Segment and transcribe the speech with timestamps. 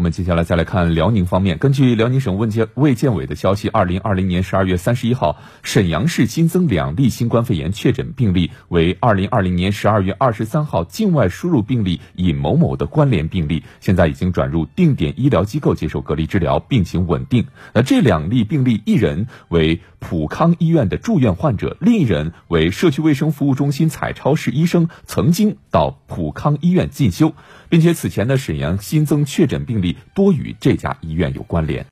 [0.00, 1.58] 我们接下来再来看辽宁方面。
[1.58, 17.46] 根据辽宁省卫健卫健委的消息，二零二零年十二月三十一号，沈阳市新增两例新冠肺炎确诊病例，为二零二零年十二月二十三号境外输入病例尹某某的关联病例，现在已经转入定点医疗机构接受隔离治疗，病情稳定。
[17.74, 27.34] 那这两例病例，一人为普康医院的住院患者，另一人为社区卫生服务中心彩超市医生，曾经到普康医院进修，
[27.70, 31.86] 并且此前的，沈阳新增确诊病例多与这家医院有关联。